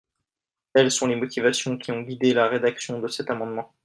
Telles 0.73 0.89
sont 0.89 1.05
les 1.05 1.15
motivations 1.15 1.77
qui 1.77 1.91
ont 1.91 2.01
guidé 2.01 2.33
la 2.33 2.47
rédaction 2.47 2.99
de 2.99 3.07
cet 3.07 3.29
amendement. 3.29 3.71